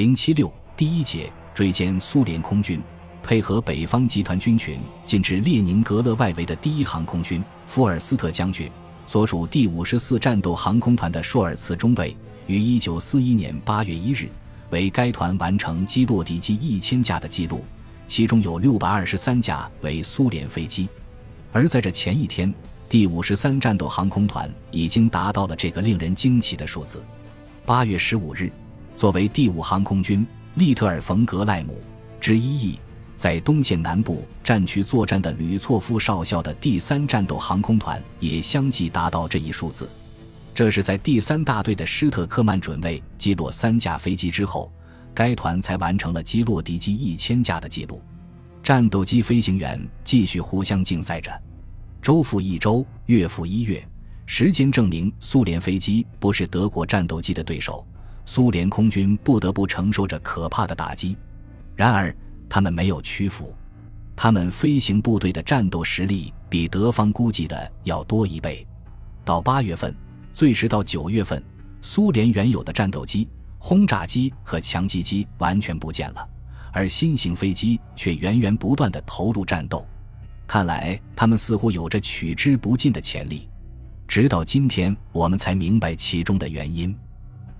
[0.00, 2.80] 零七六第一节追歼苏联空军，
[3.22, 8.66] 配合北方集团军群进至列宁格勒外围的第一航空军福尔斯特将军
[9.06, 12.16] 所属第五十四战斗航空团的舒尔茨中尉，
[12.46, 14.30] 于一九四一年八月一日
[14.70, 17.62] 为该团完成击落敌机一千架的记录，
[18.08, 20.88] 其中有六百二十三架为苏联飞机。
[21.52, 22.50] 而在这前一天，
[22.88, 27.04] 第五十三战斗航空团已经达到了这个令人惊奇的数字。
[27.66, 28.50] 八月十五日。
[29.00, 30.26] 作为第五航空军
[30.56, 31.80] 利特尔冯格赖姆
[32.20, 32.78] 之一翼，
[33.16, 39.88] 在东线南部战区作战的吕措夫少校的第三战斗航空团也相继达到这一数字。
[40.54, 44.70] 这是在第三大队的施特克曼准尉击落三架飞机之后，
[45.14, 48.02] 该团才完成了击落敌机一千架的记录。
[48.62, 51.32] 战斗机飞行员继续互相竞赛着，
[52.02, 53.82] 周复一周，月复一月，
[54.26, 57.82] 时间证明苏联飞机不是德国战斗机的对手。
[58.24, 61.16] 苏联空军不得不承受着可怕的打击，
[61.74, 62.14] 然而
[62.48, 63.54] 他们没有屈服。
[64.14, 68.66] 他们飞行部队的战斗实力比德方估计的要多一倍。
[69.24, 69.94] 到八月份，
[70.32, 71.42] 最迟到九月份，
[71.80, 76.28] 苏联原有的战斗机、轰炸机和强击机完全不见了，
[76.72, 79.86] 而新型飞机却源源不断地投入战斗。
[80.46, 83.48] 看来他们似乎有着取之不尽的潜力。
[84.06, 86.94] 直到今天，我们才明白其中的原因。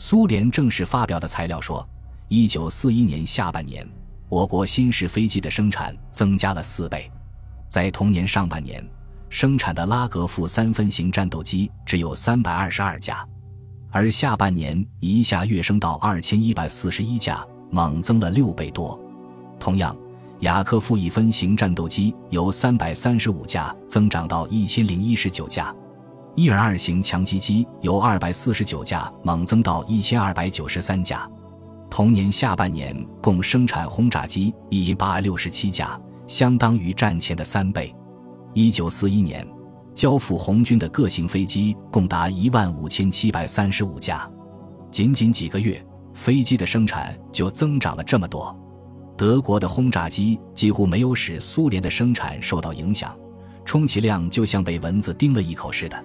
[0.00, 1.86] 苏联正式发表的材料说，
[2.28, 3.84] 一九四一年下半年，
[4.28, 7.10] 我国新式飞机的生产增加了四倍。
[7.68, 8.82] 在同年上半年，
[9.28, 13.26] 生产的拉格夫三分型战斗机只有三百二十二架，
[13.90, 18.98] 而下半年一下跃升到二千一百四十一架，猛增了六倍多。
[19.58, 19.94] 同样，
[20.40, 25.74] 雅科夫一分型战斗机由三百三十五架增长到一千零一十九架。
[26.38, 31.28] 伊尔二型强击机由二百四十九架猛增到一千二百九十三架，
[31.90, 37.92] 同年下半年共生产轰炸机一八六十七架，相当于战前的三倍。
[38.54, 39.44] 一九四一年，
[39.96, 44.30] 交付红军的各型飞机共达一万五千七百三十五架，
[44.92, 45.84] 仅仅几个月，
[46.14, 48.56] 飞机的生产就增长了这么多。
[49.16, 53.12] 德国的轰炸机几乎没有使苏联的生产受到影响，
[53.64, 56.04] 充其量就像被蚊子叮了一口似的。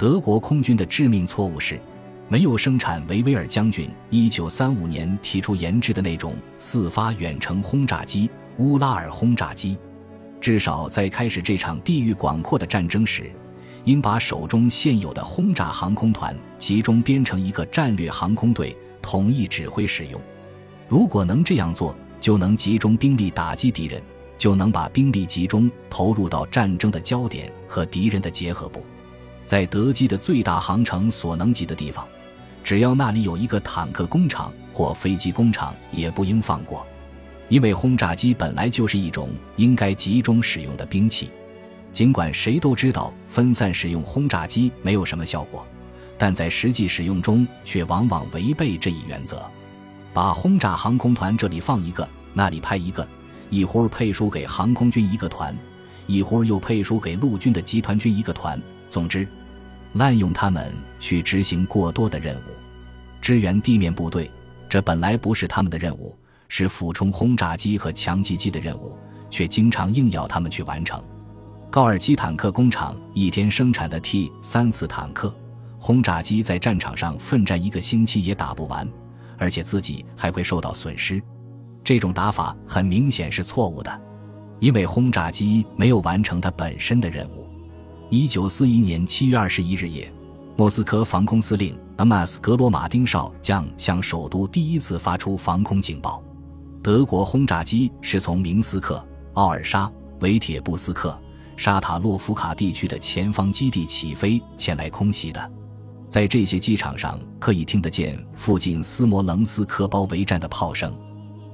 [0.00, 1.78] 德国空军的致命错误是，
[2.26, 9.76] 没有生产维维尔将军1935年提出研制的那种四发远程轰炸机——乌拉尔轰炸机。
[10.40, 13.30] 至少在开始这场地域广阔的战争时，
[13.84, 20.18] 应把手中现有的轰炸航空团集中编成一个战略航空队，统一指挥使用。
[20.88, 24.00] 如果能这样做，就能集中兵力打击敌人，
[24.38, 28.82] 就能把兵力集中投入到战争的焦点和敌人的结合部。
[29.50, 32.06] 在德机的最大航程所能及的地方，
[32.62, 36.86] 只要那里有一个坦克工厂或飞机工厂，也不应放过。
[37.48, 41.30] 因为轰炸机本来就是一种应该集中使用的兵器，
[41.92, 45.66] 尽管谁都知道分散使用轰炸机没有什么效果，
[46.16, 49.42] 但在实际使用中却往往违背这一原则。
[50.14, 53.04] 把轰炸航空团这里放一个，那里派一个，
[53.50, 55.52] 一会儿配输给航空军一个团，
[56.06, 59.26] 一会儿又配输给陆军的集团军一个团，总之。
[59.94, 62.50] 滥用他们去执行过多的任务，
[63.20, 64.30] 支援地面部队，
[64.68, 66.16] 这本来不是他们的任务，
[66.48, 68.96] 是俯冲轰炸机和强击机的任务，
[69.28, 71.02] 却经常硬要他们去完成。
[71.70, 75.34] 高尔基坦克工厂一天生产的 T 三四坦克
[75.78, 78.88] 轰炸机在战场上奋战一个星期也打不完，
[79.38, 81.22] 而且自己还会受到损失。
[81.82, 84.00] 这种打法很明显是错误的，
[84.58, 87.39] 因为轰炸机没有完成它本身的任务。
[88.12, 90.12] 一九四一年七月二十一日夜，
[90.56, 92.40] 莫斯科防空司令 M.S.
[92.40, 96.20] 格罗马丁少将向首都第一次发出防空警报。
[96.82, 99.00] 德国轰炸机是从明斯克、
[99.34, 99.88] 奥尔沙、
[100.18, 101.16] 维铁布斯克、
[101.56, 105.52] 沙塔洛夫卡地区的前方基地起飞前来空袭的。
[106.08, 110.92] 在这些机场上，可以听得见附近斯摩棱斯克包围战的炮声。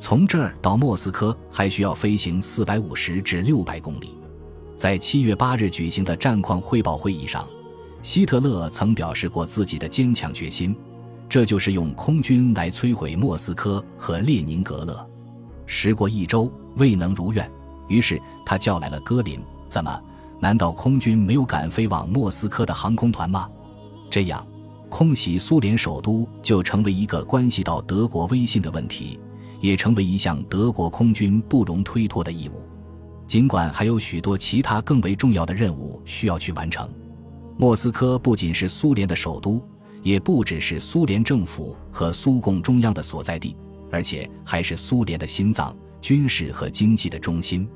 [0.00, 4.18] 从这儿到莫斯科还需要飞行四百五十至六百公里。
[4.80, 7.46] 在七月八日举行的战况汇报会议上，
[8.00, 10.74] 希特勒曾表示过自己的坚强决心，
[11.28, 15.06] 这就是用空军来摧毁莫斯科和列宁格勒。
[15.66, 17.46] 时过一周未能如愿，
[17.88, 19.38] 于是他叫来了戈林。
[19.68, 20.02] 怎么？
[20.40, 23.46] 难道空军没有敢飞往莫斯科的航空团吗？
[24.08, 24.42] 这样，
[24.88, 29.20] 空袭苏联首都就成为一个关系到德国威信的问题，
[29.60, 32.62] 也成为一项德国空军不容推脱的义务。
[33.30, 36.92] 尽管还有许多其他更为重要的任务需要去完成，
[37.56, 39.64] 莫斯科不仅是苏联的首都，
[40.02, 43.56] 也不只是苏联政府和苏共中央的所在地。
[43.92, 47.68] 而且还是苏联的心脏、军事和经济的中心。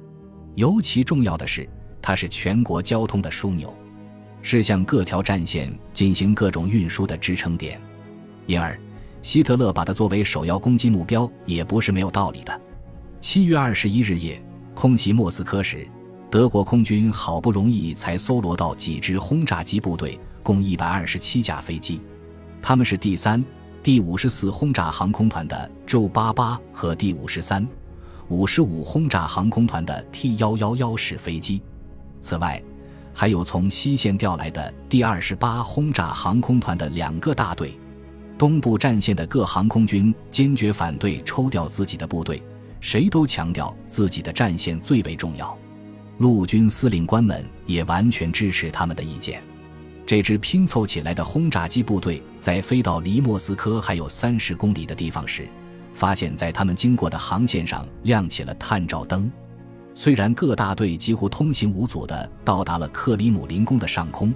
[0.56, 1.68] 尤其重要的是，
[2.02, 3.72] 它是全国交通的枢纽，
[4.42, 7.80] 是向各条战线进行各种运输的支撑点。
[8.46, 8.76] 因而，
[9.22, 12.60] 希特勒把它作为首要攻击目标也不是没有道理的。
[13.20, 15.86] 七月二十一日夜，空袭莫斯科时，
[16.30, 22.00] 德国空军好不容易才搜罗到几支轰炸机部队，共一百二十七架飞机，
[22.60, 23.42] 他们是第三、
[23.82, 27.66] 第五十四轰炸航空团的 j 八八和第五十三。
[28.28, 31.62] 五十五轰炸航空团的 T 幺幺幺式飞机，
[32.20, 32.60] 此外，
[33.12, 37.78] 还有从西线调来的第二十八轰炸航空团的两个大队。
[38.36, 42.42] 东部战线的各航空军坚决反对抽调自己的部队，
[42.84, 45.56] 谁都强调自己的战线最为重要。
[46.18, 49.42] 陆军司令官们也完全支持他们的意见。
[50.04, 55.48] 这支拼凑起来的轰炸机部队在飞到离莫斯科还有三十公里的地方时。
[55.94, 59.32] 发现，在他们经过的航线上亮起了探照灯。
[59.94, 64.30] 虽然各大队几乎通行无阻地到达了克里姆林宫的上空，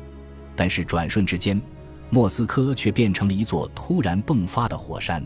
[0.56, 1.60] 但是转瞬之间，
[2.08, 5.22] 莫斯科却变成了一座突然迸发的火山。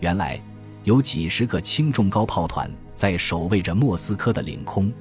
[0.00, 0.40] 原来，
[0.86, 4.92] 有几十个轻重高炮团在守卫着莫斯科的领空，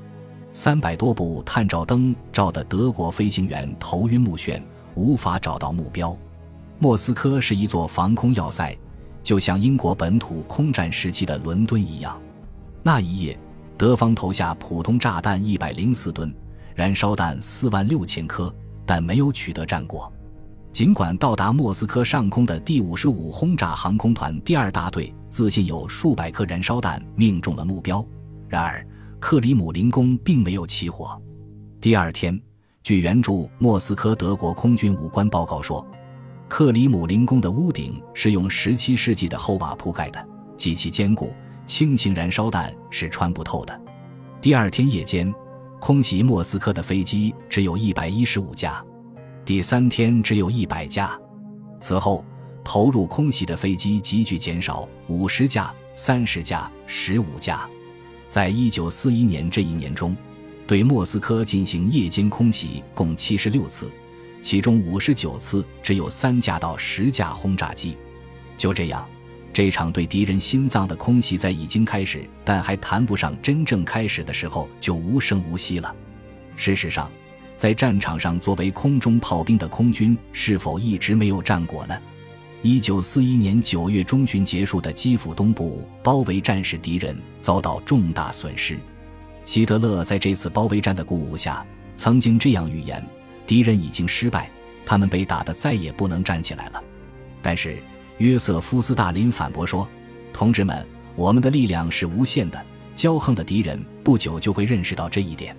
[0.51, 4.59] 三百多部探照灯照得德国飞行员头晕目眩，
[4.95, 6.17] 无法找到目标。
[6.79, 8.75] 莫斯科是一座防空要塞。
[9.21, 12.19] 就像英国本土空战时期的伦敦一样，
[12.81, 13.39] 那一夜，
[13.75, 16.33] 德方投下普通炸弹一百零四吨，
[16.73, 18.53] 燃烧弹四万六千颗，
[18.87, 20.11] 但没有取得战果。
[20.75, 28.05] 尽管到达莫斯科上空的第五十五轰炸航空团第二大队自信有数百颗燃烧弹命中了目标，
[28.49, 28.85] 然而
[29.17, 31.17] 克里姆林宫并没有起火。
[31.79, 32.37] 第二天，
[32.83, 35.87] 据援助莫斯科德国空军武官报告说。
[36.49, 41.31] 克里姆林宫的屋顶是用17世纪的厚瓦铺盖的，极其坚固，
[41.65, 43.81] 轻型燃烧弹是穿不透的。
[44.41, 45.33] 第二天夜间，
[45.79, 48.83] 空袭莫斯科的飞机只有一百一十五架，
[49.45, 51.15] 第三天只有一百架。
[51.79, 52.25] 此后，
[52.63, 57.69] 投入空袭的飞机急剧减少，五十架、三十架、十五架。
[58.27, 60.17] 在一九四一年这一年中，
[60.65, 63.87] 对莫斯科进行夜间空袭共七十六次。
[64.41, 67.95] 其中五十九次只有三架到十架轰炸机，
[68.57, 69.07] 就这样，
[69.53, 75.95] 这场对敌人心脏的空袭在已经开始，但还谈不上真正开始的时候就无声无息了。
[76.55, 77.11] 事实上，
[77.55, 81.97] 在战场上作为空中炮兵的空军是否一直没有战果呢？
[82.61, 88.77] 一九四一年九月中旬结束的基辅东部包围战使，敌人遭到重大损失。
[89.45, 91.65] 希特勒在这次包围战的鼓舞下，
[91.95, 93.03] 曾经这样预言。
[93.45, 94.49] 敌人已经失败，
[94.85, 96.83] 他们被打得再也不能站起来了。
[97.41, 97.77] 但是
[98.17, 99.87] 约瑟夫·斯大林反驳说
[100.33, 100.83] ：“同志们，
[101.15, 102.59] 我们的力量是无限的。
[102.95, 105.55] 骄横的敌人不久就会认识到这一点。”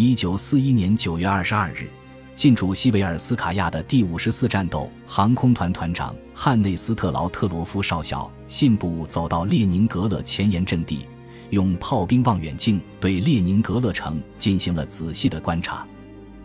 [0.00, 1.86] 一九四一年九月二十二日，
[2.34, 11.06] 进驻西维尔斯卡亚的第五十四战斗航空团团长汉内斯特劳特罗夫少校信步走到列宁格勒前沿阵地，
[11.50, 15.86] 用炮兵望远镜对列宁格勒城进行了仔细的观察。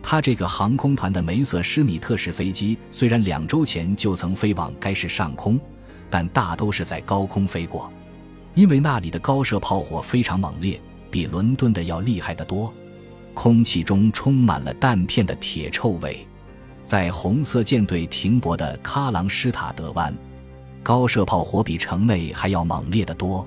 [0.02, 5.58] 他这个航空团的梅瑟施米特式飞机虽然两周前就曾飞往该市上空，
[6.10, 7.90] 但大都是在高空飞过，
[8.52, 10.78] 因为那里的高射炮火非常猛烈，
[11.10, 12.70] 比伦敦的要厉害得多，
[13.36, 16.26] 空气中充满了弹片的铁臭味。
[16.86, 20.16] 在红色舰队停泊的喀朗施塔德湾，
[20.82, 23.46] 高射炮火比城内还要猛烈得多。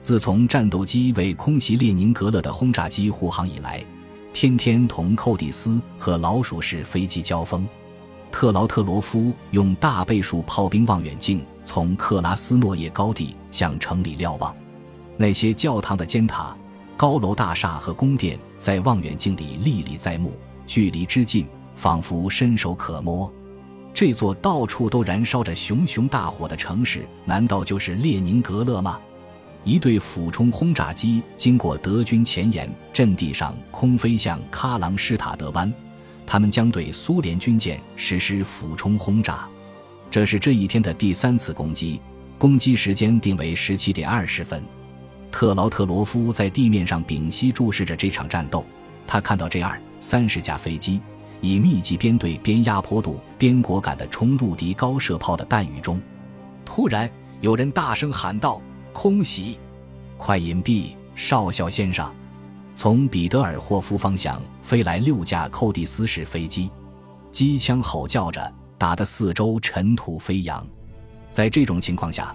[0.00, 3.82] 自从战斗机为空袭列宁格勒的轰炸机护航以来。
[4.32, 7.68] 天天同寇蒂斯和老鼠式飞机交锋，
[8.32, 14.54] 特劳特罗夫用大倍数炮兵望远镜从克拉斯诺叶高地向城里瞭望，
[15.16, 16.56] 那些教堂的尖塔、
[17.00, 23.32] 高楼大厦和宫殿在望远镜里历历在目，距离之近，仿佛伸手可摸。
[23.94, 29.00] 这座到处都燃烧着熊熊大火的城市，难道就是列宁格勒吗？
[29.64, 35.72] 一队俯冲轰炸机经过德军前沿阵地上空飞向喀朗施塔德湾，
[36.26, 39.48] 他们将对苏联军舰实施俯冲轰炸。
[40.10, 41.98] 这是这一天的第三次攻击，
[42.36, 44.62] 攻击时间定为十七点二十分。
[45.30, 48.64] 特劳特罗夫在地面上屏息注视着这场战斗，
[49.06, 51.00] 他看到这二三十架飞机
[51.40, 56.00] 以密集编队、边压迫度、边果敢地冲入敌高射炮的弹雨中。
[56.64, 57.10] 突然，
[57.40, 58.60] 有人大声喊道。
[58.92, 59.56] 空袭，
[60.16, 60.96] 快隐蔽！
[61.14, 62.12] 少校先生，
[62.74, 66.68] 从彼得尔霍夫方向飞来六架寇蒂斯式飞机，
[67.30, 70.66] 机枪吼叫着，打得四周尘土飞扬。
[71.30, 72.34] 在这种情况下，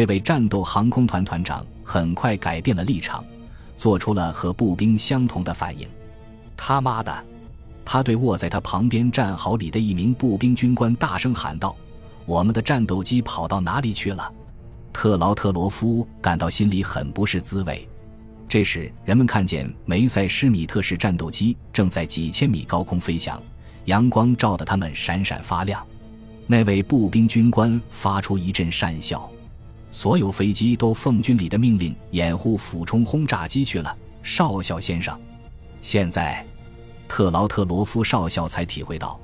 [0.00, 3.22] 这位战斗航空团团长很快改变了立场，
[3.76, 5.86] 做出了和步兵相同的反应。
[6.56, 7.24] 他妈的！
[7.84, 11.76] 他对卧在他旁边战壕里的一名步兵军官大声喊道
[12.24, 14.32] ：“我们的战斗机跑到哪里去了？”
[14.90, 17.86] 特劳特罗夫感到心里很不是滋味。
[18.48, 23.38] 这时，人们看见梅塞施米特式战斗机正在几千米高空飞翔，
[23.84, 25.86] 阳光照得他们闪闪发亮。
[26.46, 29.30] 那位步兵军官发出一阵讪笑。
[29.92, 35.18] 所有飞机都奉军里的命令掩护俯冲轰炸机去了，少校先生。
[35.80, 36.44] 现在，
[37.08, 39.18] 特劳特罗夫少校才体会到，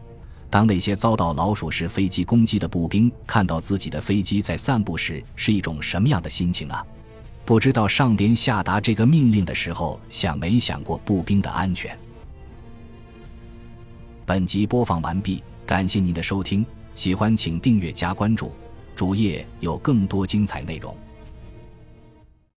[0.50, 6.84] 当那些遭到老鼠式飞机攻击的步兵看到自己的飞机在散步时，是一种什么样的心情啊！
[7.44, 11.96] 不知道上边下达这个命令的时候想没想过步兵的安全。
[14.24, 18.50] 本集播放完毕，感谢您的收听，喜欢请订阅加关注，
[18.96, 20.96] 主页有更多精彩内容。